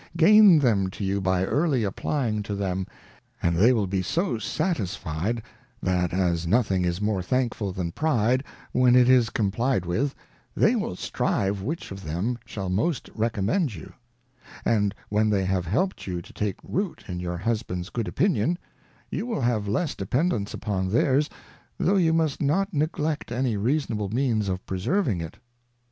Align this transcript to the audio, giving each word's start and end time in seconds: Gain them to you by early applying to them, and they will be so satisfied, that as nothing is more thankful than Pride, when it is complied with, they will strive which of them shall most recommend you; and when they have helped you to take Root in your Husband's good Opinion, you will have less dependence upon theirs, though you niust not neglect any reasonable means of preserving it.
Gain 0.17 0.57
them 0.57 0.89
to 0.89 1.03
you 1.03 1.21
by 1.21 1.45
early 1.45 1.83
applying 1.83 2.41
to 2.41 2.55
them, 2.55 2.87
and 3.39 3.55
they 3.55 3.71
will 3.71 3.85
be 3.85 4.01
so 4.01 4.39
satisfied, 4.39 5.43
that 5.79 6.11
as 6.11 6.47
nothing 6.47 6.83
is 6.83 6.99
more 6.99 7.21
thankful 7.21 7.71
than 7.71 7.91
Pride, 7.91 8.43
when 8.71 8.95
it 8.95 9.07
is 9.07 9.29
complied 9.29 9.85
with, 9.85 10.15
they 10.55 10.75
will 10.75 10.95
strive 10.95 11.61
which 11.61 11.91
of 11.91 12.03
them 12.03 12.39
shall 12.45 12.67
most 12.67 13.11
recommend 13.13 13.75
you; 13.75 13.93
and 14.65 14.95
when 15.09 15.29
they 15.29 15.45
have 15.45 15.67
helped 15.67 16.07
you 16.07 16.19
to 16.19 16.33
take 16.33 16.55
Root 16.63 17.03
in 17.07 17.19
your 17.19 17.37
Husband's 17.37 17.91
good 17.91 18.07
Opinion, 18.07 18.57
you 19.11 19.27
will 19.27 19.41
have 19.41 19.67
less 19.67 19.93
dependence 19.93 20.51
upon 20.51 20.89
theirs, 20.89 21.29
though 21.77 21.97
you 21.97 22.11
niust 22.11 22.41
not 22.41 22.73
neglect 22.73 23.31
any 23.31 23.55
reasonable 23.55 24.09
means 24.09 24.49
of 24.49 24.65
preserving 24.65 25.21
it. 25.21 25.37